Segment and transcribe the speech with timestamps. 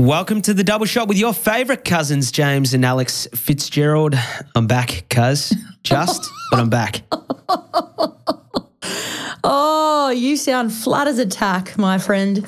[0.00, 4.14] Welcome to the double shot with your favorite cousins, James and Alex Fitzgerald.
[4.56, 5.54] I'm back, cuz.
[5.82, 7.02] Just, but I'm back.
[9.44, 12.46] Oh, you sound flat as a tack, my friend.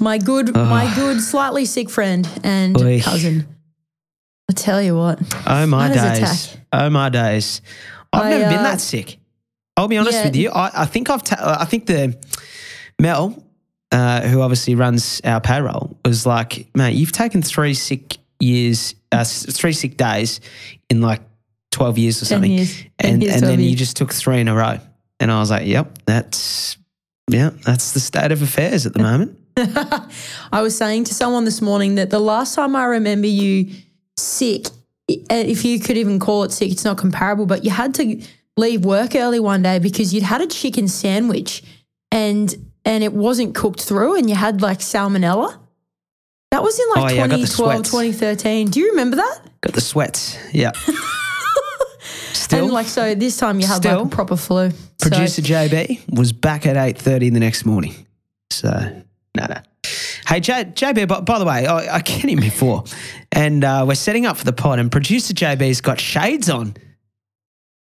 [0.00, 3.00] My good, my good, slightly sick friend and Oy.
[3.00, 3.46] cousin.
[4.50, 5.20] I tell you what.
[5.46, 6.46] Oh my Flat as a days.
[6.48, 6.60] tack.
[6.72, 7.62] Oh my days.
[8.12, 9.18] I've I, never been uh, that sick.
[9.76, 10.24] I'll be honest yeah.
[10.24, 10.50] with you.
[10.50, 11.22] I, I think I've.
[11.22, 12.18] Ta- I think the
[12.98, 13.40] Mel,
[13.92, 19.24] uh, who obviously runs our payroll, was like, "Mate, you've taken three sick years, uh,
[19.24, 20.40] three sick days
[20.90, 21.20] in like
[21.70, 22.76] twelve years or 10 something, years.
[22.76, 24.78] 10 and years, and 12 then you just took three in a row."
[25.20, 26.76] And I was like, "Yep, that's
[27.30, 29.38] yeah, that's the state of affairs at the moment."
[30.52, 33.70] I was saying to someone this morning that the last time I remember you
[34.16, 34.66] sick,
[35.08, 38.22] if you could even call it sick, it's not comparable, but you had to
[38.56, 41.62] leave work early one day because you'd had a chicken sandwich
[42.10, 45.56] and and it wasn't cooked through and you had like salmonella.
[46.50, 47.90] That was in like Oh, yeah, I got the 2012, sweats.
[47.90, 48.70] 2013.
[48.70, 49.40] Do you remember that?
[49.60, 50.36] Got the sweats.
[50.52, 50.72] Yeah.
[52.32, 54.70] Still, and like so this time you had Still, like a proper flu.
[54.70, 54.76] So-
[55.10, 57.94] Producer JB was back at eight thirty the next morning.
[58.50, 58.70] So
[59.36, 59.56] no, no.
[60.26, 62.84] Hey J, JB, by, by the way, I, I get him before,
[63.32, 66.74] and uh, we're setting up for the pod, and producer JB's got shades on.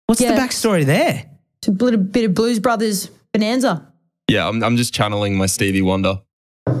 [0.07, 0.33] What's Yeah.
[0.33, 1.25] the backstory there?
[1.59, 3.91] It's a bit of Blues Brothers bonanza.
[4.29, 6.21] Yeah, I'm, I'm just channeling my Stevie Wonder.
[6.67, 6.73] I,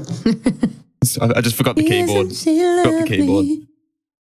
[1.35, 2.27] I just forgot the keyboard.
[2.27, 3.45] Isn't she the keyboard.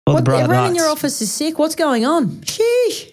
[0.06, 0.82] All What, the bright everyone in lights.
[0.82, 1.58] your office is sick.
[1.58, 2.28] What's going on?
[2.42, 3.12] Sheesh.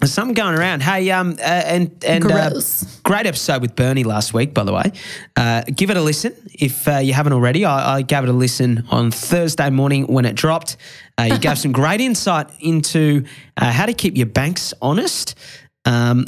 [0.00, 0.82] There's something going around.
[0.82, 3.00] Hey, um, uh, and and uh, Gross.
[3.04, 4.92] great episode with Bernie last week, by the way.
[5.36, 7.64] Uh, give it a listen if uh, you haven't already.
[7.64, 10.76] I, I gave it a listen on Thursday morning when it dropped.
[11.18, 13.24] Uh, you gave some great insight into
[13.56, 15.36] uh, how to keep your banks honest.
[15.84, 16.24] Um,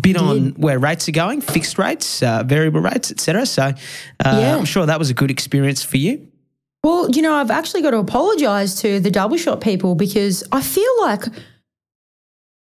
[0.00, 3.46] bit on where rates are going, fixed rates, uh, variable rates, etc.
[3.46, 3.72] So uh,
[4.24, 4.56] Yeah.
[4.56, 6.28] I'm sure that was a good experience for you.
[6.84, 10.60] Well, you know, I've actually got to apologise to the double shot people because I
[10.62, 11.24] feel like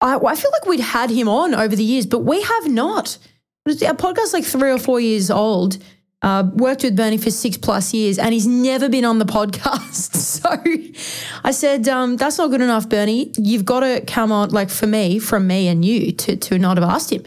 [0.02, 3.18] I, I feel like we'd had him on over the years, but we have not.
[3.68, 5.78] Our podcast's like three or four years old.
[6.24, 10.16] Uh, worked with Bernie for six plus years, and he's never been on the podcast.
[10.38, 10.50] So
[11.44, 13.32] I said, um, "That's not good enough, Bernie.
[13.38, 16.78] You've got to come on." Like for me, from me and you, to to not
[16.78, 17.24] have asked him.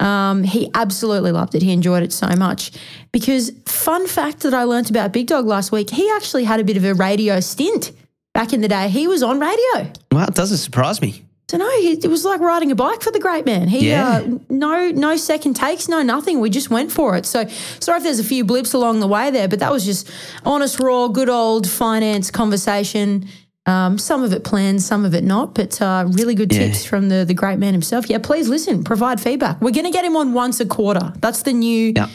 [0.00, 1.62] Um, he absolutely loved it.
[1.62, 2.72] He enjoyed it so much.
[3.12, 6.64] Because fun fact that I learnt about Big Dog last week, he actually had a
[6.64, 7.92] bit of a radio stint
[8.34, 8.88] back in the day.
[8.88, 9.92] He was on radio.
[10.12, 11.24] Well, it doesn't surprise me.
[11.50, 13.68] So no, he, it was like riding a bike for the great man.
[13.68, 14.18] He Yeah.
[14.18, 16.40] uh, no no second takes, no nothing.
[16.40, 17.24] We just went for it.
[17.24, 17.46] So
[17.80, 20.10] sorry if there's a few blips along the way there, but that was just
[20.44, 23.26] honest, raw, good old finance conversation.
[23.64, 26.66] Um, some of it planned, some of it not, but uh, really good Yeah.
[26.66, 28.08] tips from the the great man himself.
[28.10, 29.60] Yeah, please listen, provide feedback.
[29.62, 31.12] We're going to get him on once a quarter.
[31.20, 31.92] That's the new.
[31.96, 32.08] Yeah.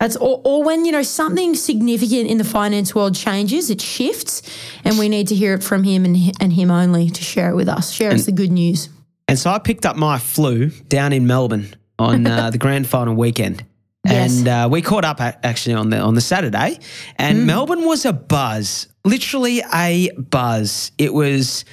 [0.00, 4.42] That's or, or when you know something significant in the finance world changes, it shifts,
[4.84, 7.54] and we need to hear it from him and and him only to share it
[7.54, 7.92] with us.
[7.92, 8.88] Share us the good news.
[9.28, 13.14] And so I picked up my flu down in Melbourne on uh, the grand final
[13.14, 13.64] weekend.
[14.04, 14.38] Yes.
[14.38, 16.78] And uh, we caught up actually on the on the Saturday,
[17.16, 20.92] and Melbourne was a buzz, literally a buzz.
[20.98, 21.64] It was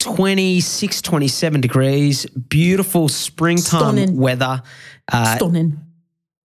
[0.00, 4.16] 26, 27 degrees, beautiful springtime Stunning.
[4.16, 4.62] weather.
[5.12, 5.78] Uh, Stunning.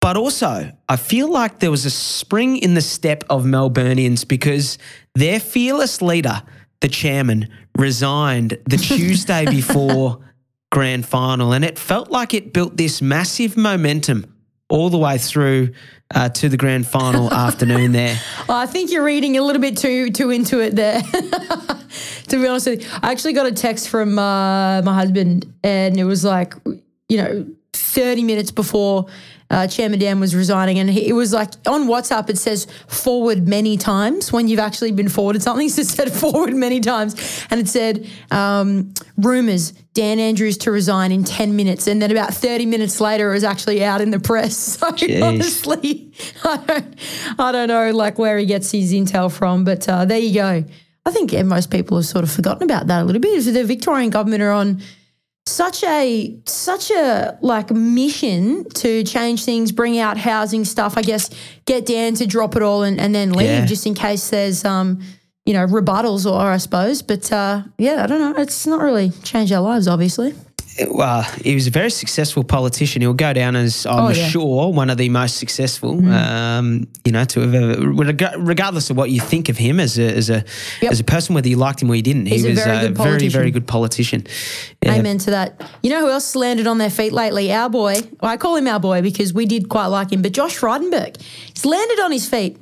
[0.04, 4.76] But also, I feel like there was a spring in the step of Melburnians because
[5.14, 6.42] their fearless leader,
[6.82, 7.48] the chairman,
[7.78, 10.18] resigned the Tuesday before
[10.70, 11.54] grand final.
[11.54, 14.26] And it felt like it built this massive momentum
[14.68, 15.72] all the way through
[16.14, 18.20] uh, to the grand final afternoon there.
[18.46, 21.00] Oh, I think you're reading a little bit too too into it there.
[22.28, 25.98] to be honest with you, I actually got a text from uh, my husband, and
[25.98, 26.52] it was like,
[27.08, 29.06] you know, 30 minutes before
[29.50, 33.46] uh, Chairman Dan was resigning, and he, it was like on WhatsApp it says forward
[33.46, 35.68] many times when you've actually been forwarded something.
[35.68, 37.14] So it said forward many times,
[37.50, 42.34] and it said um, rumors Dan Andrews to resign in 10 minutes, and then about
[42.34, 44.78] 30 minutes later it was actually out in the press.
[44.84, 44.88] So
[45.22, 46.12] honestly,
[46.44, 46.96] I don't,
[47.38, 50.64] I don't know like where he gets his intel from, but uh, there you go.
[51.06, 53.46] I think most people have sort of forgotten about that a little bit.
[53.46, 54.80] If the Victorian government are on
[55.46, 60.96] such a such a like mission to change things, bring out housing stuff.
[60.96, 61.30] I guess
[61.66, 63.66] get Dan to drop it all and, and then leave Yeah.
[63.66, 65.00] just in case there's um
[65.44, 67.02] you know rebuttals or I suppose.
[67.02, 68.40] But uh, yeah, I don't know.
[68.40, 70.34] It's not really changed our lives, obviously.
[70.88, 73.00] Well, he was a very successful politician.
[73.02, 74.26] He'll go down as, I'm Oh, yeah.
[74.28, 76.04] sure, one of the most successful.
[76.12, 77.88] Um, you know, to have ever,
[78.38, 80.44] regardless of what you think of him as a as a
[80.82, 80.92] Yep.
[80.92, 82.90] as a person, whether you liked him or you didn't, He's he was very a
[82.90, 84.26] very very good politician.
[84.82, 84.94] Yeah.
[84.94, 85.60] Amen to that.
[85.82, 87.52] You know who else landed on their feet lately?
[87.52, 87.94] Our boy.
[88.20, 91.20] Well, I call him our boy because we did quite like him, but Josh Frydenberg.
[91.54, 92.56] He's landed on his feet.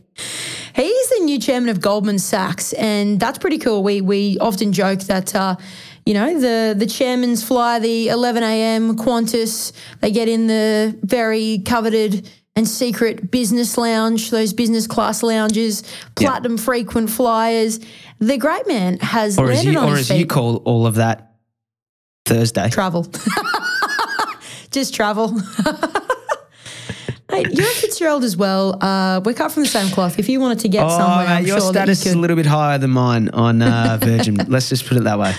[0.74, 3.82] He's the new chairman of Goldman Sachs, and that's pretty cool.
[3.82, 5.34] We we often joke that.
[5.34, 5.56] Uh,
[6.06, 8.96] you know the the chairmans fly the 11 a.m.
[8.96, 9.72] Qantas.
[10.00, 15.82] They get in the very coveted and secret business lounge, those business class lounges,
[16.16, 17.80] platinum frequent flyers.
[18.18, 20.86] The great man has Or as landed you, on or his as you call all
[20.86, 21.34] of that,
[22.26, 22.68] Thursday.
[22.68, 23.06] travel.
[24.70, 25.38] Just travel.
[27.30, 28.76] Hey, you're a Fitzgerald as well.
[28.84, 30.18] Uh, we're cut from the same cloth.
[30.18, 32.20] If you wanted to get Oh, somewhere, mate, your sure status that is you a
[32.20, 34.34] little bit higher than mine on uh, Virgin.
[34.48, 35.34] Let's just put it that way.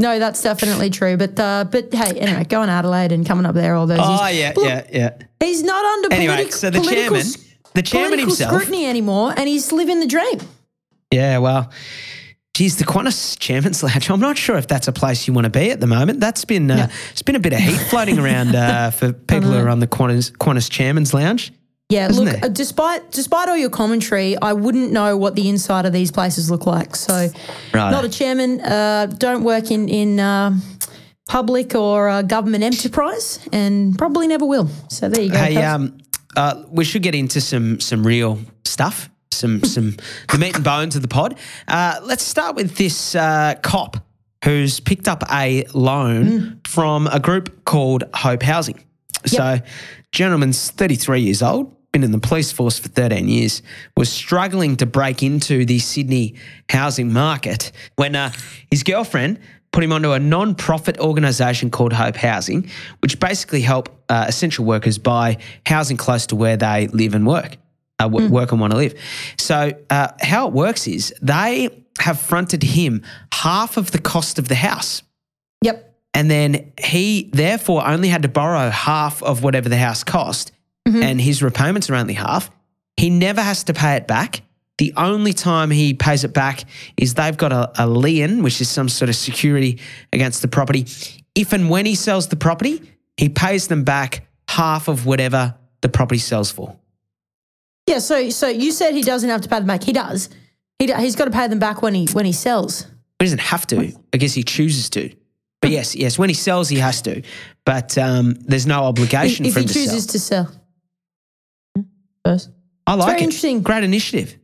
[0.00, 1.16] No, that's definitely true.
[1.16, 4.38] But uh, but hey, anyway, going Adelaide and coming up there all those Oh, years.
[4.38, 5.10] yeah, Look, yeah, yeah.
[5.40, 7.32] He's not under Anyway, political, so the political chairman,
[7.74, 8.52] the chairman political himself.
[8.62, 10.38] scrutiny anymore, and he's living the dream.
[11.12, 11.70] Yeah, well,
[12.54, 14.08] geez, the Qantas Chairman's Lounge.
[14.10, 16.20] I'm not sure if that's a place you want to be at the moment.
[16.20, 16.86] That's been uh, No.
[17.10, 19.88] it's been a bit of heat floating around uh, for people who are on the
[19.88, 21.52] Qantas, Qantas Chairman's Lounge.
[21.90, 25.86] Yeah, Isn't look, uh, despite despite all your commentary, I wouldn't know what the inside
[25.86, 26.94] of these places look like.
[26.94, 27.30] So,
[27.72, 27.90] Right.
[27.90, 30.54] not a chairman, uh, don't work in in uh,
[31.30, 34.68] public or uh, government enterprise, and probably never will.
[34.90, 35.38] So there you go.
[35.38, 35.96] Hey, um,
[36.36, 39.96] uh, we should get into some some real stuff, some some
[40.30, 41.38] the meat and bones of the pod.
[41.68, 43.96] Uh, let's start with this uh, cop
[44.44, 48.84] who's picked up a loan from a group called Hope Housing.
[49.24, 49.58] So,
[50.12, 53.62] gentleman's 33 years old, been in the police force for 13 years,
[53.96, 56.34] was struggling to break into the Sydney
[56.68, 58.32] housing market when uh,
[58.70, 59.38] his girlfriend
[59.72, 62.70] put him onto a non-profit organisation called Hope Housing,
[63.00, 67.56] which basically help uh, essential workers buy housing close to where they live and work,
[67.98, 68.98] uh, w- work and want to live.
[69.36, 73.02] So uh, how it works is they have fronted him
[73.32, 75.02] half of the cost of the house.
[75.62, 75.84] yep.
[76.14, 80.50] And then he therefore only had to borrow half of whatever the house cost,
[80.96, 82.50] and his repayments are only half.
[82.96, 84.42] He never has to pay it back.
[84.78, 86.64] The only time he pays it back
[86.96, 89.80] is they've got a, a lien, which is some sort of security
[90.12, 90.86] against the property.
[91.34, 92.80] If and when he sells the property,
[93.16, 96.76] he pays them back half of whatever the property sells for.
[97.86, 97.98] Yeah.
[97.98, 99.82] So so you said he doesn't have to pay them back.
[99.82, 100.28] He does.
[100.78, 102.82] He he's got to pay them back when he when he sells.
[103.18, 103.92] He doesn't have to.
[104.12, 105.12] I guess he chooses to.
[105.60, 107.22] But yes, yes, when he sells, he has to.
[107.64, 109.84] But um, there's no obligation if for he him to sell.
[109.84, 110.52] chooses to sell.
[112.28, 112.50] First.
[112.86, 113.24] I like very it.
[113.24, 113.62] interesting.
[113.62, 114.36] Great initiative.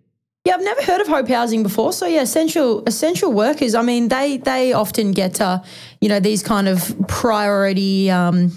[0.46, 1.92] Yeah, I've never heard of Hope Housing before.
[1.92, 3.74] So yeah, essential essential workers.
[3.74, 5.60] I mean, they they often get uh,
[6.00, 6.78] you know, these kind of
[7.08, 8.52] priority um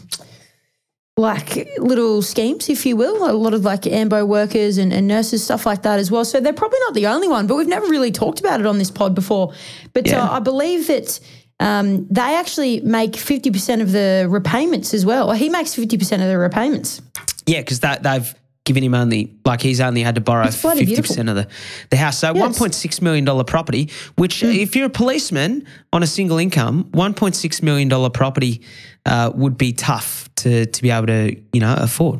[1.17, 5.43] like little schemes, if you will, a lot of like AMBO workers and, and nurses,
[5.43, 6.23] stuff like that as well.
[6.23, 8.77] So they're probably not the only one, but we've never really talked about it on
[8.77, 9.51] this pod before.
[9.93, 10.23] But Yeah.
[10.23, 11.19] uh, I believe that
[11.59, 15.31] um, they actually make 50% of the repayments as well.
[15.31, 17.01] Or he makes 50% of the repayments.
[17.47, 18.35] Yeah, because that they've
[18.67, 21.47] given him only like he's only had to borrow fifty percent of the
[21.89, 22.19] the house.
[22.19, 22.41] So Yes.
[22.45, 24.51] one point six million dollar property, which Hmm.
[24.65, 28.61] if you're a policeman on a single income, one point six million dollar property
[29.05, 32.19] uh, would be tough to to be able to you know afford.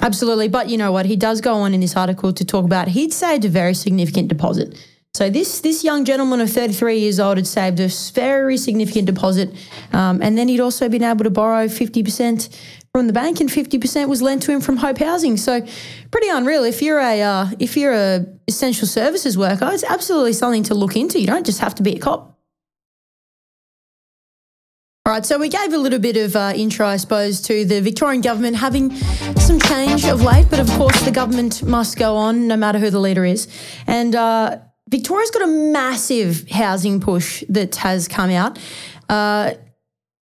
[0.00, 0.48] Absolutely.
[0.48, 1.06] But you know what?
[1.06, 4.28] He does go on in this article to talk about he'd saved a very significant
[4.28, 4.76] deposit.
[5.14, 9.48] So this this young gentleman of 33 years old had saved a very significant deposit.
[9.92, 12.48] Um, and then he'd also been able to borrow 50%
[12.92, 15.36] from the bank and 50% was lent to him from Hope Housing.
[15.36, 15.64] So
[16.10, 16.64] pretty unreal.
[16.64, 20.96] If you're a uh, if you're a essential services worker, it's absolutely something to look
[20.96, 21.20] into.
[21.20, 22.38] You don't just have to be a cop.
[25.06, 27.80] All right, so we gave a little bit of uh, intro, I suppose, to the
[27.80, 28.94] Victorian government having
[29.36, 32.90] some change of late, but of course the government must go on no matter who
[32.90, 33.48] the leader is.
[33.86, 34.58] And uh,
[34.90, 38.58] Victoria's got a massive housing push that has come out.
[39.08, 39.52] Uh,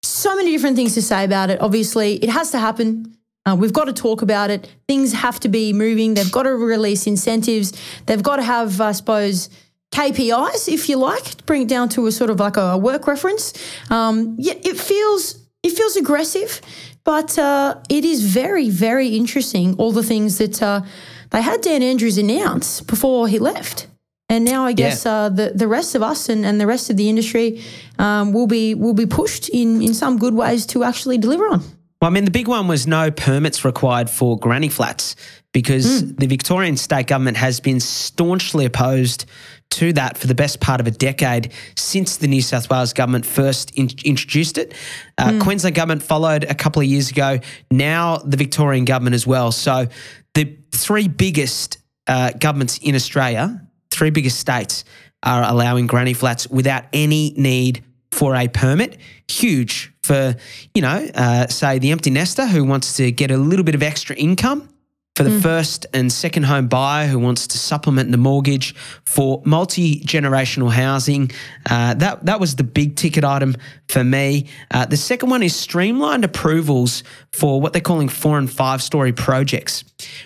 [0.07, 1.61] so many different things to say about it.
[1.61, 3.17] Obviously, it has to happen.
[3.45, 4.69] Uh, we've got to talk about it.
[4.89, 6.15] Things have to be moving.
[6.15, 7.73] They've got to release incentives.
[8.07, 9.49] They've got to have, I suppose,
[9.93, 13.07] KPIs, if you like, to bring it down to a sort of like a work
[13.07, 13.53] reference.
[13.91, 16.61] Um, yeah, it feels it feels aggressive,
[17.05, 19.77] but uh, it is very very interesting.
[19.77, 20.83] All the things that uh,
[21.31, 23.87] they had Dan Andrews announce before he left.
[24.29, 26.97] And now I guess uh, the the rest of us and, and the rest of
[26.97, 27.63] the industry
[27.99, 31.61] um, will be will be pushed in in some good ways to actually deliver on.
[32.03, 35.17] Well, I mean, the big one was no permits required for granny flats
[35.53, 36.11] because Hmm.
[36.19, 39.25] the Victorian state government has been staunchly opposed
[39.71, 43.25] to that for the best part of a decade since the New South Wales government
[43.25, 44.75] first in- introduced it.
[45.19, 45.39] Uh, Hmm.
[45.41, 47.39] Queensland government followed a couple of years ago.
[47.71, 49.51] Now the Victorian government as well.
[49.53, 49.87] So
[50.35, 51.79] the three biggest
[52.09, 53.63] uh, governments in Australia,
[53.97, 54.85] three biggest states,
[55.23, 58.99] are allowing granny flats without any need for a permit.
[59.29, 60.37] Huge for,
[60.75, 63.83] you know, uh, say the empty nester who wants to get a little bit of
[63.83, 64.69] extra income
[65.17, 68.75] for the first and second home buyer who wants to supplement the mortgage
[69.07, 71.31] for multi generational housing.
[71.69, 73.57] Uh, that that was the big ticket item
[73.89, 74.47] for me.
[74.71, 79.13] Uh, the second one is streamlined approvals for what they're calling four and five story
[79.13, 79.85] projects,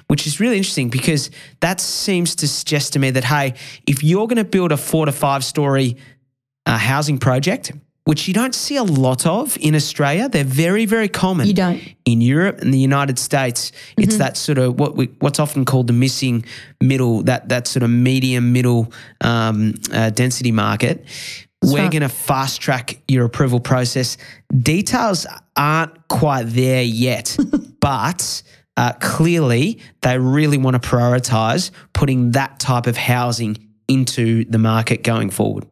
[0.09, 1.31] which is really interesting because
[1.61, 3.55] that seems to suggest to me that hey,
[3.87, 5.97] if you're going to build a four to five story
[6.67, 7.71] uh, housing project,
[8.05, 10.29] which you don't see a lot of in Australia.
[10.29, 11.47] They're very, very common.
[11.47, 11.95] You don't.
[12.05, 13.73] in Europe and the United States.
[13.97, 16.45] It's that sort of what we, what's often called the missing
[16.81, 21.05] middle, that that sort of medium middle um, uh, density market.
[21.63, 21.93] We're right.
[21.93, 24.17] going to fast track your approval process.
[24.59, 25.27] Details
[25.57, 27.37] aren't quite there yet,
[27.81, 28.43] but.
[28.77, 35.03] Uh, clearly, they really want to prioritize putting that type of housing into the market
[35.03, 35.67] going forward.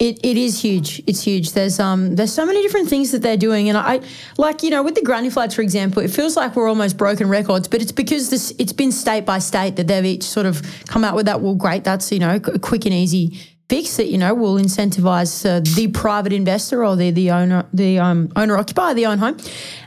[0.00, 1.02] It, it is huge.
[1.06, 1.52] It's huge.
[1.52, 4.00] There's um there's so many different things that they're doing, and I
[4.38, 7.28] like you know with the granny flats for example, it feels like we're almost broken
[7.28, 10.62] records, but it's because this it's been state by state that they've each sort of
[10.86, 11.42] come out with that.
[11.42, 13.38] Well, great, that's you know a quick and easy
[13.68, 17.98] fix that you know will incentivize uh, the private investor or the the owner the
[17.98, 19.36] um, owner occupier the own home.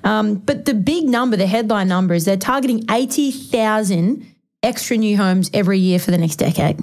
[0.03, 4.27] Um, but the big number, the headline number, is they're targeting eighty thousand
[4.61, 6.79] extra new homes every year for the next decade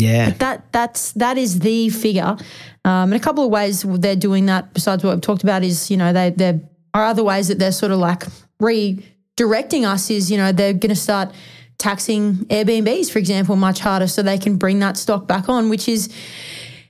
[0.00, 0.30] Yeah.
[0.38, 2.36] that that's that is the figure.
[2.84, 5.90] Um, and a couple of ways they're doing that besides what we've talked about is
[5.90, 6.60] you know they there
[6.94, 8.24] are other ways that they're sort of like
[8.60, 11.32] redirecting us is you know they're going to start
[11.78, 15.88] taxing Airbnbs for example much harder so they can bring that stock back on, which
[15.88, 16.08] is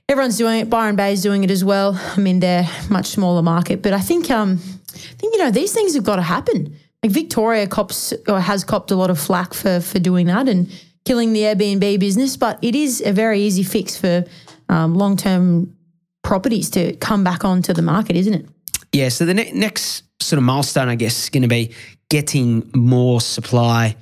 [0.09, 0.69] everyone's doing it.
[0.69, 1.99] Byron Bay is doing it as well.
[2.15, 4.59] I mean they're much smaller market, but I think um
[4.93, 6.75] I think you know these things have got to happen.
[7.03, 10.69] Like Victoria cops or has copped a lot of flack for for doing that and
[11.05, 14.25] killing the Airbnb business, but it is a very easy fix for
[14.69, 15.75] um, long term
[16.23, 18.45] properties to come back onto the market, isn't it?
[18.93, 21.73] Yeah, so the ne- next sort of milestone, I guess, is going to be
[22.09, 23.95] getting more supply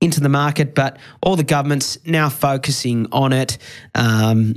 [0.00, 3.58] into the market, but all the governments now focusing on it.
[3.94, 4.54] Um,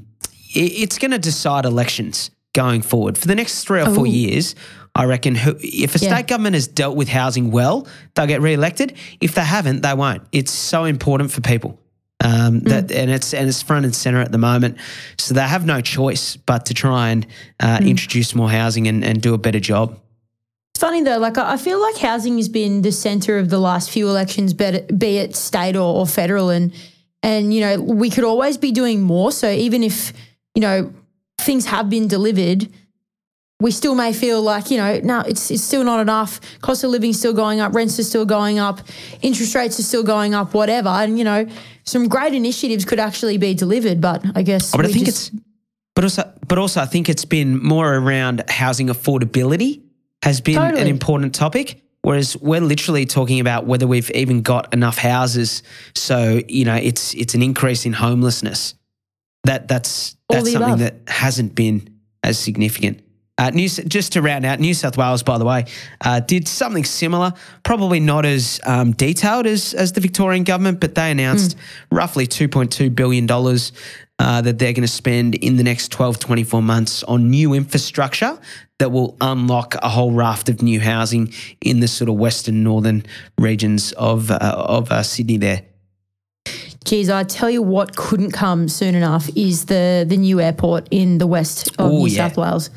[0.53, 4.09] it it's going to decide elections going forward for the next three or four Ooh.
[4.09, 4.55] years.
[4.95, 6.13] I reckon who, if a Yeah.
[6.13, 8.95] state government has dealt with housing well, they'll get re-elected.
[9.21, 10.23] If they haven't, they won't.
[10.31, 11.79] It's so important for people.
[12.21, 14.77] Um, that and it's and it's front and center at the moment,
[15.17, 17.25] so they have no choice but to try and
[17.61, 19.97] uh, introduce more housing and, and do a better job.
[20.73, 23.59] It's funny though, like I I feel like housing has been the center of the
[23.59, 26.73] last few elections, be it, be it state or, or federal, and
[27.23, 29.31] and you know we could always be doing more.
[29.31, 30.11] So even if
[30.55, 30.93] you know
[31.39, 32.67] things have been delivered,
[33.61, 36.39] we still may feel like you know no, it's it's still not enough.
[36.61, 38.81] Cost of living still going up, rents are still going up,
[39.21, 40.89] interest rates are still going up, whatever.
[40.89, 41.47] And you know
[41.83, 44.73] some great initiatives could actually be delivered, but I guess.
[44.73, 45.43] Oh, but I think just- it's,
[45.95, 49.81] but also, but also, I think it's been more around housing affordability
[50.23, 51.81] has been an important topic.
[52.01, 55.63] Whereas we're literally talking about whether we've even got enough houses.
[55.95, 58.75] So you know, it's it's an increase in homelessness.
[59.43, 60.79] That that's that's something above.
[60.79, 63.01] that hasn't been as significant.
[63.39, 65.65] Uh, New, just to round out, New South Wales, by the way,
[66.01, 67.31] uh, did something similar.
[67.63, 71.55] Probably not as um, detailed as as the Victorian government, but they announced
[71.89, 73.71] roughly two point two billion dollars
[74.19, 78.37] uh, that they're going to spend in the next 12, 24 months on new infrastructure
[78.77, 83.05] that will unlock a whole raft of new housing in the sort of western northern
[83.37, 85.37] regions of uh, of uh, Sydney.
[85.37, 85.61] There,
[86.83, 91.19] Geez, I tell you what couldn't come soon enough is the the new airport in
[91.19, 92.27] the west of Ooh, New yeah.
[92.27, 92.69] South Wales.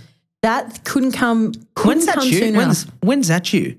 [0.43, 1.53] That couldn't come.
[1.75, 2.39] Couldn't when's that come due?
[2.39, 3.79] soon When's when's that due?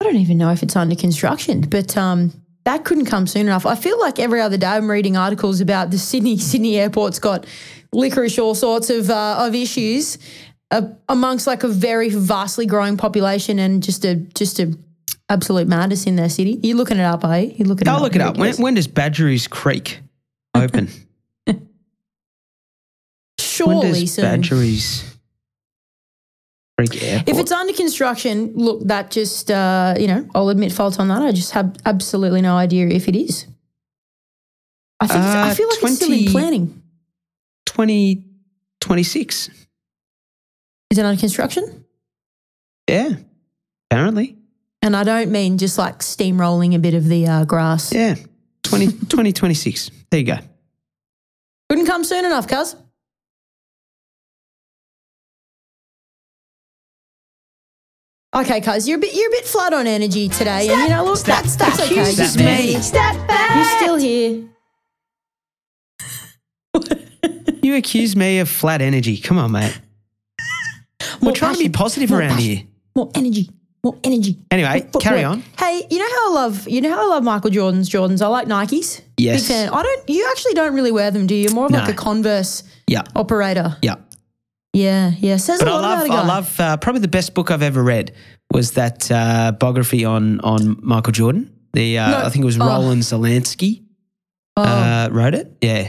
[0.00, 2.32] I don't even know if it's under construction, but um,
[2.64, 3.66] that couldn't come soon enough.
[3.66, 7.46] I feel like every other day I'm reading articles about the Sydney Sydney airport's got
[7.92, 10.18] licorice, all sorts of uh, of issues
[10.70, 14.76] uh, amongst like a very vastly growing population and just a just a
[15.28, 16.60] absolute madness in their city.
[16.62, 17.54] You're looking it up, are you?
[17.56, 17.88] You looking?
[17.88, 18.36] I'll look it up.
[18.36, 20.00] When, when does Badgerys Creek
[20.54, 20.88] open?
[21.46, 21.68] when
[23.38, 24.24] Surely does soon.
[24.24, 25.17] Badgerys?
[26.80, 31.22] If it's under construction, look, that just, uh, you know, I'll admit fault on that.
[31.22, 33.46] I just have absolutely no idea if it is.
[35.00, 36.82] I think it's- I Uh, feel like it's still in planning.
[37.66, 39.48] 2026.
[40.90, 41.84] Is it under construction?
[42.88, 43.16] yeah,
[43.90, 44.36] apparently.
[44.80, 47.92] And I don't mean just like steamrolling a bit of the uh, grass.
[47.92, 48.14] Yeah,
[48.62, 49.90] 20, 2026.
[50.10, 50.38] There you go.
[51.68, 52.76] Couldn't come soon enough, cuz.
[58.36, 61.04] Okay, cuz you're a bit you're a bit flat on energy today, and you know,
[61.04, 62.12] look, that's that's okay.
[62.12, 62.78] That's You're me.
[62.80, 63.02] still-
[63.56, 64.44] You're still here.
[67.62, 69.18] You accuse me of flat energy.
[69.18, 69.78] Come on, mate.
[71.20, 72.62] We're More trying to be positive more around passion, here.
[72.96, 73.50] More energy.
[73.84, 74.38] more energy.
[74.50, 75.02] Anyway, Footwork.
[75.02, 75.42] carry on.
[75.58, 78.22] Hey, you know how I love you know how I love Michael Jordan's Jordans.
[78.22, 79.02] I like Nikes.
[79.18, 79.40] Yes.
[79.42, 79.68] Big fan.
[79.70, 80.08] I don't.
[80.08, 81.42] You actually don't really wear them, do you?
[81.42, 83.76] You're more of like a Converse Yeah, operator.
[83.82, 83.96] yeah.
[84.72, 85.36] Yeah, yeah.
[85.38, 86.22] Says But a I lot love, about a guy.
[86.22, 86.60] I love.
[86.60, 88.12] Uh, probably the best book I've ever read
[88.52, 91.50] was that uh, biography on on Michael Jordan.
[91.72, 92.16] The uh, No.
[92.26, 92.66] I think it was Oh.
[92.66, 93.84] Roland Zelensky
[94.56, 95.56] Oh, uh, wrote it.
[95.62, 95.88] Yeah,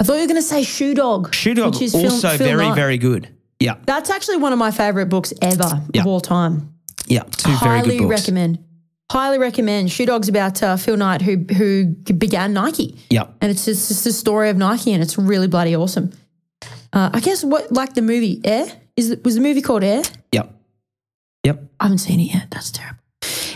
[0.00, 1.34] I thought you were going to say Shoe Dog.
[1.34, 2.74] Shoe Dog which is Phil- also Phil very Knight.
[2.74, 3.28] very good.
[3.60, 6.02] Yeah, That's actually one of my favorite books ever Yeah.
[6.02, 6.74] of all time.
[7.06, 7.22] yeah.
[7.22, 8.20] Two very Highly good books.
[8.26, 8.58] Highly recommend.
[9.10, 9.90] Highly recommend.
[9.90, 14.02] Shoe Dog's about uh, Phil Knight, who who began Nike, Yeah, and it's just, it's
[14.02, 16.12] just the story of Nike, and it's really bloody awesome.
[16.96, 20.02] Uh, I guess what like the movie Air is it, was the movie called Air?
[20.32, 20.44] yeah,
[21.44, 21.62] yep.
[21.78, 22.50] I haven't seen it yet.
[22.50, 23.00] That's terrible.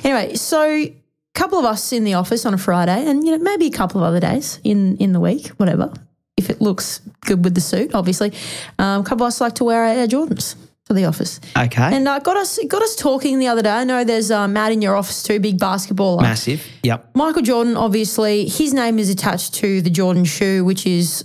[0.05, 0.95] Anyway, so a
[1.35, 3.99] couple of us in the office on a Friday, and you know maybe a couple
[3.99, 5.91] of other days in in the week, whatever.
[6.37, 8.33] If it looks good with the suit, obviously,
[8.79, 10.55] um, a couple of us like to wear our Air Jordans
[10.85, 11.41] for the office.
[11.57, 13.71] Okay, And uh, got us got us talking the other day.
[13.71, 16.21] I know there's uh, Matt in your office too, big basketballer.
[16.21, 16.63] massive.
[16.83, 17.11] Yep.
[17.15, 21.25] Michael Jordan, obviously, his name is attached to the Jordan shoe, which is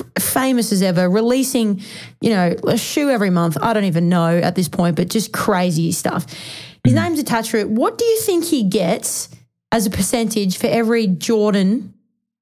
[0.00, 1.80] f- famous as ever, releasing,
[2.20, 3.56] you know, a shoe every month.
[3.60, 6.26] I don't even know at this point, but just crazy stuff.
[6.84, 7.04] His mm-hmm.
[7.04, 7.68] name's attached to it.
[7.68, 9.28] What do you think he gets
[9.72, 11.94] as a percentage for every Jordan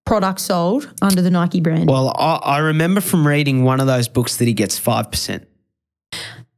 [0.04, 1.88] product sold under the Nike brand?
[1.88, 5.46] Well, I, I remember from reading one of those books that he gets five percent.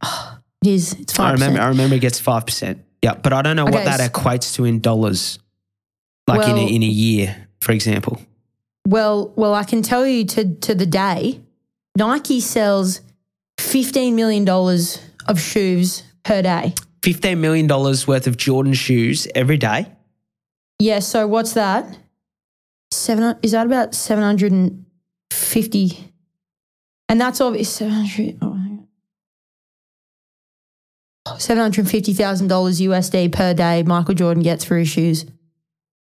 [0.03, 0.93] it is.
[0.93, 1.19] It's 5%.
[1.19, 1.61] I remember.
[1.61, 2.85] I remember he gets five percent.
[3.01, 5.39] Yeah, but I don't know what that s- equates to in dollars,
[6.27, 8.21] like in a, in a year, for example.
[8.89, 11.41] Well, well, I can tell you to to the day,
[11.95, 13.01] Nike sells
[13.59, 16.73] fifteen million dollars of shoes per day.
[17.03, 19.85] Fifteen million dollars worth of Jordan shoes every day.
[20.79, 20.99] Yeah.
[20.99, 21.99] So what's that?
[22.89, 24.85] Seven is that about seven hundred and
[25.31, 26.11] fifty?
[27.07, 28.37] And that's obviously seven hundred.
[31.27, 33.83] Oh, $750,000 USD per day.
[33.83, 35.27] Michael Jordan gets for his shoes.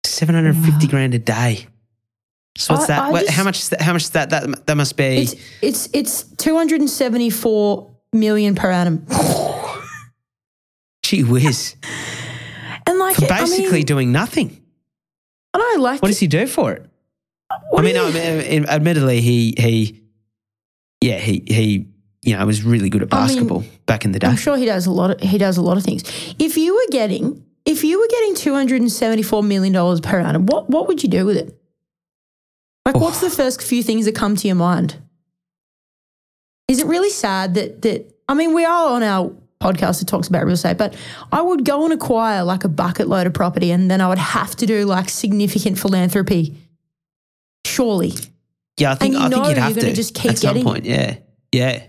[0.05, 1.67] Seven hundred and fifty grand a day.
[2.57, 3.03] So what's I- that?
[3.03, 3.59] I what, just- how much?
[3.59, 4.29] Is that, how much that?
[4.31, 5.03] That that must be.
[5.03, 9.05] It's it's it's two hundred and seventy four million per annum.
[11.03, 11.75] gee whiz!
[12.85, 14.61] And like For I basically mean, doing nothing.
[15.53, 16.01] I don't like.
[16.01, 16.85] What does he do for it?
[17.75, 20.03] I mean, I mean, admittedly, he he,
[21.01, 21.87] yeah, he he,
[22.21, 24.27] you know, was really good at I mean, basketball back in the day.
[24.27, 25.11] I'm sure he does a lot.
[25.11, 26.03] Of, he does a lot of things.
[26.37, 30.01] If you were getting, if you were getting two hundred and seventy four million dollars
[30.01, 31.58] per annum, what what would you do with it?
[32.89, 33.05] Like, oh.
[33.05, 34.95] what's the first few things that come to your mind?
[36.67, 40.27] Is it really sad that that I mean, we are on our podcast that talks
[40.27, 40.95] about real estate, but
[41.31, 44.17] I would go and acquire like a bucket load of property, and then I would
[44.17, 46.57] have to do like significant philanthropy.
[47.63, 48.13] Surely,
[48.79, 50.85] Yeah, I think you I think you'd have to just keep at some getting point.
[50.85, 51.17] Yeah,
[51.51, 51.83] yeah.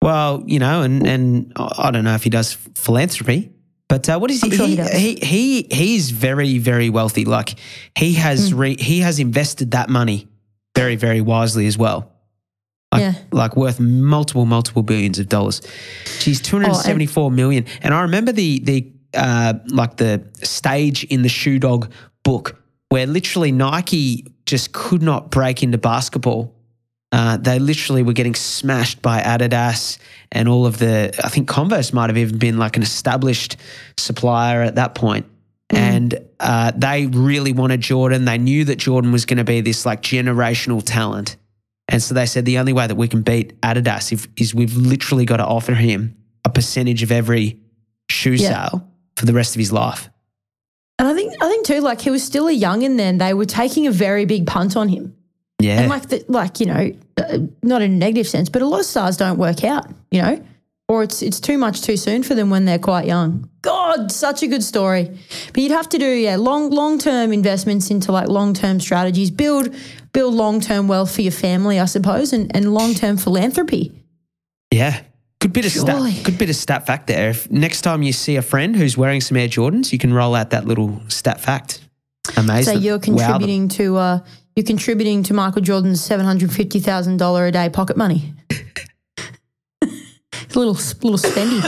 [0.00, 3.50] Well, you know, and and I don't know if he does philanthropy,
[3.88, 4.50] but uh, what is he?
[4.50, 7.24] Sure he he, he he he's very very wealthy.
[7.24, 7.54] Like
[7.96, 8.58] he has Hmm.
[8.58, 10.28] re, he has invested that money
[10.76, 12.12] very very wisely as well.
[12.92, 13.14] Like, Yeah.
[13.32, 15.60] like worth multiple multiple billions of dollars.
[16.18, 21.04] She's two hundred seventy four million, and I remember the the uh, like the stage
[21.04, 21.90] in the Shoe Dog
[22.24, 26.54] book where literally Nike just could not break into basketball.
[27.12, 29.98] Uh, they literally were getting smashed by Adidas
[30.32, 31.14] and all of the.
[31.22, 33.56] I think Converse might have even been like an established
[33.96, 35.26] supplier at that point.
[35.70, 38.24] And uh, they really wanted Jordan.
[38.24, 41.36] They knew that Jordan was going to be this like generational talent.
[41.88, 44.76] And so they said the only way that we can beat Adidas if, is we've
[44.76, 47.58] literally got to offer him a percentage of every
[48.10, 48.68] shoe Yeah.
[48.68, 50.08] sale for the rest of his life.
[50.98, 53.18] and I think I think too, like he was still a young, youngin then.
[53.18, 55.15] They were taking a very big punt on him.
[55.58, 55.80] Yeah.
[55.80, 58.80] And like, the, like you know, uh, not in a negative sense, but a lot
[58.80, 60.44] of stars don't work out, you know,
[60.88, 63.48] or it's it's too much too soon for them when they're quite young.
[63.62, 65.10] God, such a good story.
[65.52, 69.30] But you'd have to do yeah long long term investments into like long term strategies,
[69.30, 69.74] build
[70.12, 73.92] build long term wealth for your family, I suppose, and and long term philanthropy.
[74.72, 75.02] Yeah.
[75.38, 76.12] Good bit of Surely.
[76.12, 76.24] stat.
[76.24, 77.30] Good bit of stat fact there.
[77.30, 80.34] If next time you see a friend who's wearing some Air Jordans, you can roll
[80.34, 81.82] out that little stat fact.
[82.36, 82.74] Amazing.
[82.74, 84.18] So you're contributing to uh,
[84.56, 88.32] you're contributing to Michael Jordan's seven hundred fifty thousand dollar a day pocket money.
[88.50, 88.80] it's
[89.82, 91.62] a little little spendy.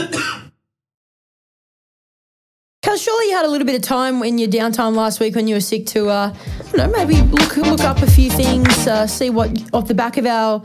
[2.81, 5.47] Because surely you had a little bit of time in your downtime last week when
[5.47, 8.87] you were sick to, uh, I don't know, maybe look look up a few things,
[8.87, 10.63] uh, see what off the back of our,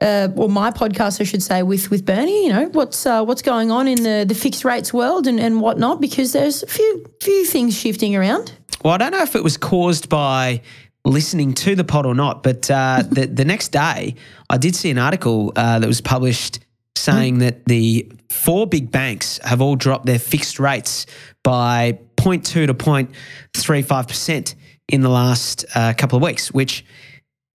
[0.00, 2.44] uh, or my podcast, I should say, with with Bernie.
[2.46, 5.60] You know, what's uh, what's going on in the the fixed rates world and and
[5.60, 8.52] whatnot, because there's a few few things shifting around.
[8.84, 10.60] Well, I don't know if it was caused by
[11.06, 14.14] listening to the pod or not, but uh, the, the next day
[14.50, 16.60] I did see an article uh, that was published
[16.96, 21.06] saying that the four big banks have all dropped their fixed rates
[21.44, 24.54] by 0.2 to 0.35%
[24.88, 26.84] in the last uh, couple of weeks, which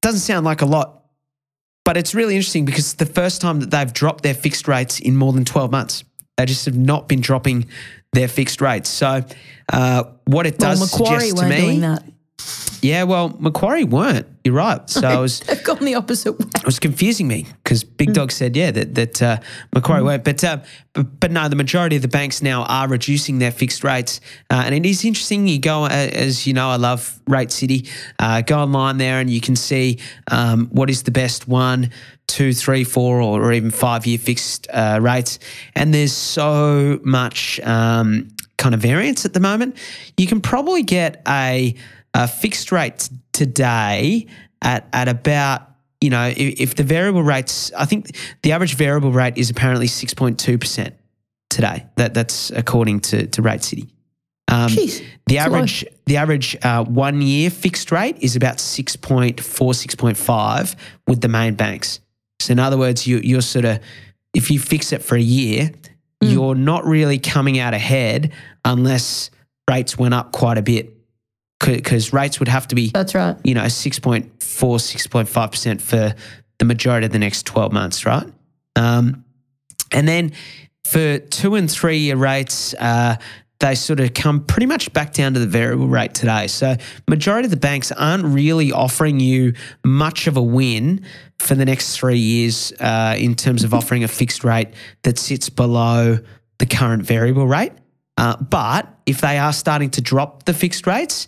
[0.01, 1.05] doesn't sound like a lot,
[1.83, 4.99] but it's really interesting because it's the first time that they've dropped their fixed rates
[4.99, 6.03] in more than 12 months.
[6.37, 7.67] They just have not been dropping
[8.13, 8.89] their fixed rates.
[8.89, 9.23] So,
[9.71, 11.97] uh, what it Well, does Macquarie suggest to me.
[12.81, 14.27] Yeah, well, Macquarie weren't.
[14.43, 14.89] You're right.
[14.89, 16.47] So I was They've gone the opposite way.
[16.55, 19.37] it was confusing me because Big Dog said, yeah, that that uh,
[19.73, 20.23] Macquarie won't.
[20.23, 20.57] But, uh,
[20.93, 24.63] but but no, the majority of the banks now are reducing their fixed rates, uh,
[24.65, 25.47] and it is interesting.
[25.47, 27.87] You go uh, as you know, I love Rate City.
[28.17, 29.99] Uh, go online there, and you can see
[30.31, 31.91] um, what is the best one,
[32.27, 35.37] two, three, four, or, or even five year fixed uh, rates.
[35.75, 39.75] And there's so much um, kind of variance at the moment.
[40.17, 41.75] You can probably get a,
[42.13, 44.27] a fixed rates today
[44.61, 45.67] at at about
[46.01, 49.85] you know, if, if the variable rates, I think the average variable rate is apparently
[49.85, 50.93] 6.2%
[51.51, 51.85] today.
[51.97, 53.87] That That's according to, to Rate City.
[54.47, 55.57] Um, Jeez, the that's a lot.
[55.57, 60.75] average, the average uh, one year fixed rate is about 6.4, 6.5
[61.07, 61.99] with the main banks.
[62.39, 63.79] So in other words, you, you're sort of,
[64.33, 65.69] if you fix it for a year,
[66.23, 66.33] Mm.
[66.33, 68.31] you're not really coming out ahead
[68.63, 69.31] unless
[69.67, 70.93] rates went up quite a bit
[71.65, 73.35] because rates would have to be That's right.
[73.43, 76.15] you know, 6.4, 6.5% for
[76.59, 78.27] the majority of the next 12 months, right?
[78.75, 79.25] Um,
[79.91, 80.31] and then
[80.85, 83.15] for two and three year rates, uh,
[83.59, 86.47] they sort of come pretty much back down to the variable rate today.
[86.47, 86.75] So
[87.07, 89.53] majority of the banks aren't really offering you
[89.85, 91.05] much of a win
[91.39, 94.69] for the next three years uh, in terms of offering a fixed rate
[95.03, 96.19] that sits below
[96.57, 97.71] the current variable rate.
[98.17, 101.27] Uh, but if they are starting to drop the fixed rates,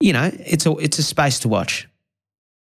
[0.00, 1.86] you know, it's a it's a space to watch.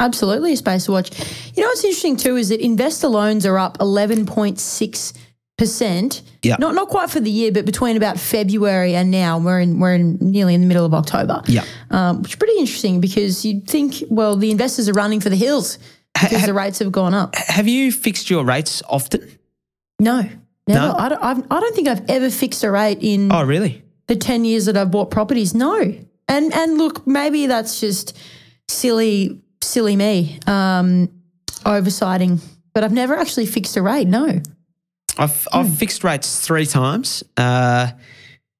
[0.00, 1.10] Absolutely a space to watch.
[1.56, 6.22] You know what's interesting too is that investor loans are up 11.6%.
[6.42, 6.56] Yeah.
[6.60, 9.94] Not not quite for the year, but between about February and now, we're in we're
[9.94, 11.42] in nearly in the middle of October.
[11.46, 11.64] Yeah.
[11.90, 15.36] Um, which is pretty interesting because you'd think, well, the investors are running for the
[15.36, 15.78] hills
[16.14, 17.34] because the rates have gone up.
[17.36, 19.28] Have you fixed your rates often?
[19.98, 20.22] No.
[20.68, 20.80] Never.
[20.86, 20.94] No?
[20.96, 23.82] I, don't, I've, I don't think I've ever fixed a rate in Oh, really?
[24.06, 25.54] the 10 years that I've bought properties.
[25.54, 25.94] No.
[26.28, 28.16] And and look, maybe that's just
[28.68, 31.08] silly, silly me, um,
[31.64, 32.40] oversighting.
[32.74, 34.06] But I've never actually fixed a rate.
[34.06, 34.40] No.
[35.18, 37.24] I've I've fixed rates three times.
[37.36, 37.88] Uh,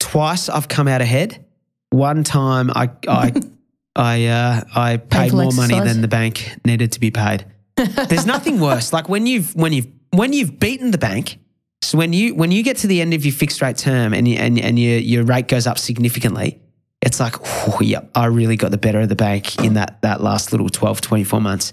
[0.01, 1.45] twice I've come out ahead.
[1.91, 3.33] One time I I
[3.97, 7.45] I uh, I paid more money than the bank needed to be paid.
[7.77, 8.93] There's nothing worse.
[8.93, 11.39] Like when you've when you've when you've beaten the bank.
[11.81, 14.27] So when you when you get to the end of your fixed rate term and
[14.27, 16.61] you, and and your your rate goes up significantly,
[17.03, 20.21] it's like, oh, yep, I really got the better of the bank in that that
[20.21, 21.73] last little 12, 24 months.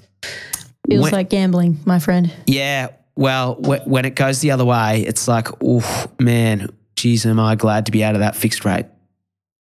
[0.89, 2.31] Feels When- like gambling, my friend.
[2.45, 2.89] Yeah.
[3.15, 7.55] Well, wh- when it goes the other way, it's like, oh man, geez, am I
[7.55, 8.85] glad to be out of that fixed rate?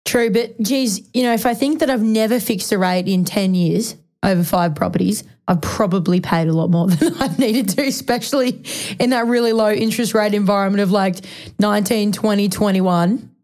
[0.06, 3.26] True, but geez, you know, if I think that I've never fixed a rate in
[3.26, 7.82] 10 years over five properties, I've probably paid a lot more than I've needed to,
[7.88, 8.64] especially
[9.00, 11.18] in that really low interest rate environment of like
[11.60, 13.35] 19, 20, 21.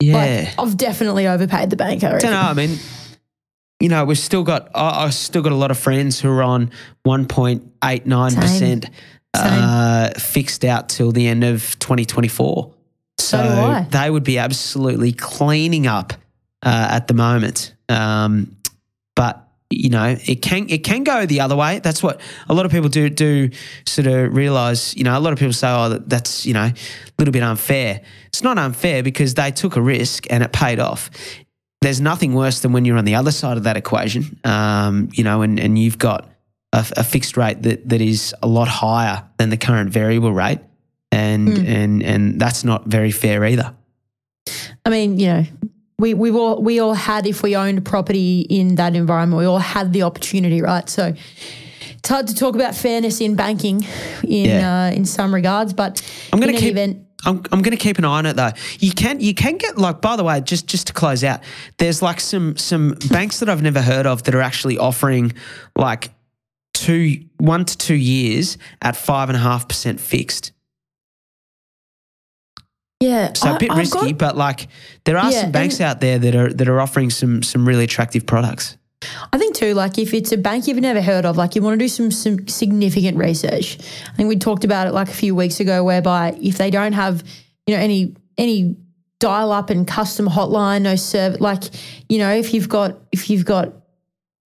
[0.00, 0.52] Yeah.
[0.56, 2.04] Like, I've definitely overpaid the bank.
[2.04, 2.40] I I don't know.
[2.40, 2.78] I mean,
[3.80, 6.42] you know, we've still got, I, I've still got a lot of friends who are
[6.42, 6.70] on
[7.06, 8.90] 1.89%
[9.34, 12.72] uh, fixed out till the end of 2024.
[13.18, 13.86] So, do I.
[13.90, 16.12] they would be absolutely cleaning up
[16.62, 17.74] uh, at the moment.
[17.88, 18.56] Um,
[19.14, 19.45] but
[19.76, 21.78] you know, it can it can go the other way.
[21.78, 23.50] That's what a lot of people do do
[23.86, 24.96] sort of realize.
[24.96, 26.74] You know, a lot of people say, "Oh, that's you know, a
[27.18, 31.10] little bit unfair." It's not unfair because they took a risk and it paid off.
[31.82, 34.38] There's nothing worse than when you're on the other side of that equation.
[34.44, 36.28] Um, you know, and and you've got
[36.72, 40.60] a, a fixed rate that that is a lot higher than the current variable rate,
[41.12, 43.74] and and and that's not very fair either.
[44.84, 45.44] I mean, you know,
[45.98, 49.58] we we all we all had if we owned property in that environment, we all
[49.58, 50.88] had the opportunity, right?
[50.88, 51.14] So
[51.98, 53.84] it's hard to talk about fairness in banking
[54.22, 54.88] in Yeah.
[54.88, 56.72] uh, in some regards, but I'm going to keep.
[56.72, 58.52] event, I'm, I'm going to keep an eye on it though.
[58.78, 61.40] You can you can get like by the way just just to close out.
[61.78, 65.32] There's like some some banks that I've never heard of that are actually offering
[65.76, 66.10] like
[66.74, 70.52] two one to two years at five and a half percent fixed.
[73.00, 74.68] Yeah, So a I- bit I've risky, got- but like
[75.04, 77.84] there are Yeah, some banks out there that are that are offering some some really
[77.84, 78.76] attractive products.
[79.32, 81.78] I think too, like if it's a bank you've never heard of, like you want
[81.78, 83.78] to do some some significant research.
[84.12, 86.92] I think we talked about it like a few weeks ago, whereby if they don't
[86.94, 87.22] have,
[87.66, 88.76] you know, any any
[89.20, 91.64] dial up and custom hotline, no serve, like
[92.08, 93.72] you know, if you've got if you've got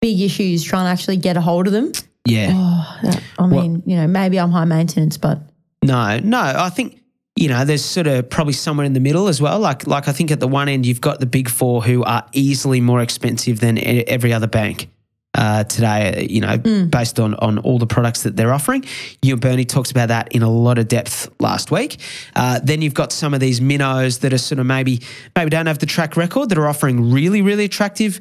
[0.00, 1.92] big issues trying to actually get a hold of them,
[2.26, 2.52] Yeah.
[2.54, 5.42] oh, that, I mean, you know, maybe I'm high maintenance, but
[5.84, 6.38] No, no.
[6.40, 6.99] I think
[7.40, 9.58] you know there's sort of probably somewhere in the middle as well.
[9.58, 12.24] Like like I think at the one end you've got the big four who are
[12.32, 14.88] easily more expensive than every other bank.
[15.32, 18.84] Uh, today, you know, based on on all the products that they're offering,
[19.22, 21.98] you and Bernie talked about that in a lot of depth last week.
[22.36, 25.00] Uh, then you've got some of these minnows that are sort of maybe
[25.34, 28.20] maybe don't have the track record that are offering really really attractive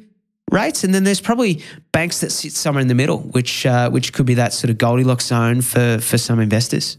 [0.51, 4.13] rates, and then there's probably banks that sit somewhere in the middle, which uh, which
[4.13, 6.97] could be that sort of Goldilocks zone for for some investors.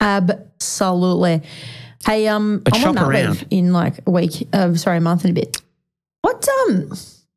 [0.00, 1.42] Absolutely.
[2.04, 4.48] Hey, um, But I'm on that in like a week.
[4.52, 5.60] Uh, sorry, a month and a bit.
[6.22, 6.92] What um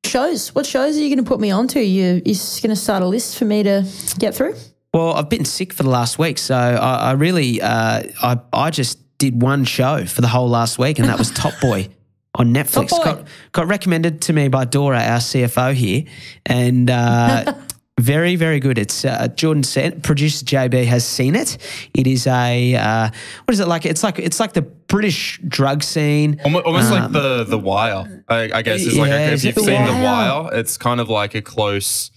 [0.05, 0.53] shows?
[0.53, 1.79] What shows are you going to put me onto?
[1.79, 3.85] You you going to start a list for me to
[4.17, 4.55] get through?
[4.93, 8.69] Well, I've been sick for the last week, so I, I really uh, I I
[8.71, 11.89] just did one show for the whole last week, and that was Top Boy
[12.35, 12.89] on Netflix.
[12.89, 16.03] Got got recommended to me by Dora, our CFO here,
[16.45, 16.89] and.
[16.89, 17.53] Uh,
[17.99, 18.77] Very, very good.
[18.77, 21.57] It's uh, Jordan said, producer JB has seen it.
[21.93, 23.09] It is a uh,
[23.45, 23.85] what is it like?
[23.85, 26.39] It's like it's like the British drug scene.
[26.45, 28.23] Almost, almost like the the Wire.
[28.29, 30.43] I, I guess is like Um, yeah, a, if it you've The seen the Wire?
[30.43, 32.11] Wire, it's kind of like a close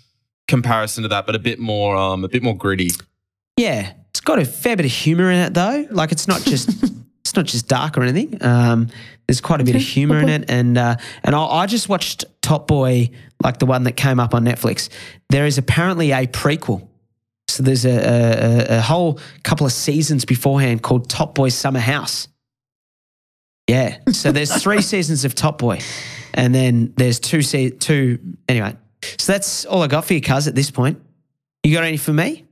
[0.49, 2.91] comparison to that, but a bit more um a bit more gritty.
[3.57, 5.87] Yeah, it's got a fair bit of humor in it though.
[5.91, 6.69] Like it's not just
[7.21, 8.43] it's not just dark or anything.
[8.45, 8.89] Um,
[9.27, 12.25] there's quite a bit of humor in it, and uh, and I, I just watched
[12.43, 13.11] Top Boy,
[13.43, 14.89] like the one that came up on Netflix.
[15.31, 16.89] There is apparently a prequel.
[17.49, 17.91] So there's a,
[18.73, 22.29] a, a- whole couple of seasons beforehand called Top Boy Summer House.
[23.69, 23.99] Yeah.
[24.13, 25.81] So there's three seasons of Top Boy,
[26.35, 28.77] and then there's two se- two anyway.
[29.19, 31.01] So that's all I got for you, cuz at this point.
[31.65, 32.45] You got any for me?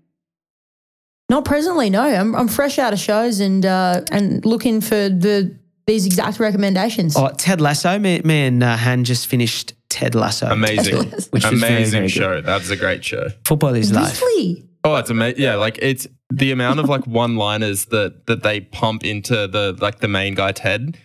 [1.29, 2.03] Not presently, no.
[2.03, 7.17] I'm, I'm fresh out of shows and uh, and looking for the these exact recommendations.
[7.17, 7.99] Oh, Ted Lasso.
[7.99, 10.47] Me, me and uh, Han just finished Ted Lasso.
[10.47, 10.97] Amazing,
[11.31, 12.11] Which was very, amazing very good.
[12.13, 12.41] show.
[12.41, 13.29] That's a great show.
[13.45, 14.21] Football is life.
[14.23, 14.65] really?
[14.85, 15.43] Oh, it's amazing.
[15.43, 19.99] Yeah, like it's the amount of like one-liners that that they pump into the like
[20.01, 20.97] the main guy Ted.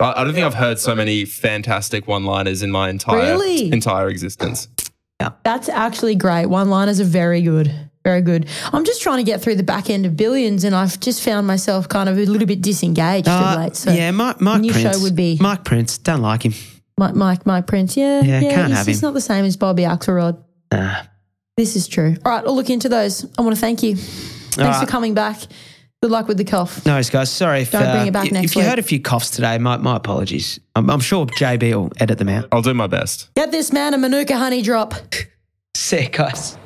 [0.00, 3.72] I, I don't think I've heard so many fantastic one-liners in my entire Really?
[3.72, 4.68] entire existence.
[5.20, 6.46] Yeah, That's actually great.
[6.46, 7.72] One liners are very good.
[8.02, 8.46] Very good.
[8.72, 11.46] I'm just trying to get through the back end of billions, and I've just found
[11.46, 13.76] myself kind of a little bit disengaged of Uh, late.
[13.76, 14.96] So yeah, Mike, Mike new Prince.
[14.96, 15.96] show would be- Mike Prince.
[15.98, 16.52] Don't like him.
[16.98, 17.96] Mike, Mike, Mike Prince.
[17.96, 18.50] Yeah, Yeah, yeah.
[18.54, 19.08] can't he's, have he's him.
[19.08, 20.38] not the same as Bobby Axelrod.
[20.72, 21.02] Nah.
[21.56, 22.16] This is true.
[22.24, 23.24] All right, I'll look into those.
[23.38, 23.96] I want to thank you.
[23.96, 25.38] Thanks All for coming back.
[26.02, 26.84] Good luck with the cough.
[26.84, 27.30] No, guys.
[27.30, 28.68] Sorry if, Don't bring uh, it back if next you week.
[28.68, 29.56] heard a few coughs today.
[29.58, 30.60] My, my apologies.
[30.76, 32.46] I'm, I'm sure JB will edit them out.
[32.52, 33.32] I'll do my best.
[33.34, 34.94] Get this man a Manuka honey drop.
[35.74, 36.58] See you guys.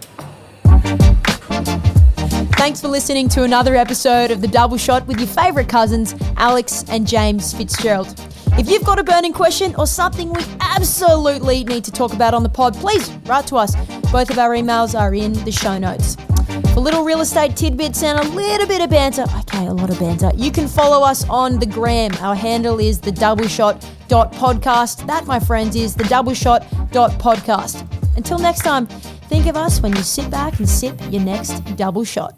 [2.56, 6.84] Thanks for listening to another episode of The Double Shot with your favourite cousins, Alex
[6.88, 8.08] and James Fitzgerald.
[8.56, 12.42] If you've got a burning question or something we absolutely need to talk about on
[12.42, 13.74] the pod, please write to us.
[14.10, 16.16] Both of our emails are in the show notes.
[16.74, 19.98] For little real estate tidbits and a little bit of banter, okay, a lot of
[19.98, 22.10] banter, you can follow us on the gram.
[22.20, 25.06] Our handle is the doubleshot.podcast.
[25.06, 28.16] That, my friends, is the doubleshot.podcast.
[28.16, 32.04] Until next time, think of us when you sit back and sip your next double
[32.04, 32.34] shot.